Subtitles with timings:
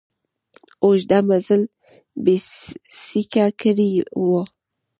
[0.83, 1.61] اوږده مزل
[2.23, 3.91] بېسېکه کړی
[4.25, 4.27] و.